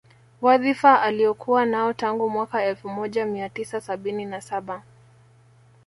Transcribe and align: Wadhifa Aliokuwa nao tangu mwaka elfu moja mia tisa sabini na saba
Wadhifa 0.41 1.01
Aliokuwa 1.01 1.65
nao 1.65 1.93
tangu 1.93 2.29
mwaka 2.29 2.63
elfu 2.63 2.89
moja 2.89 3.25
mia 3.25 3.49
tisa 3.49 3.81
sabini 3.81 4.25
na 4.25 4.41
saba 4.41 4.83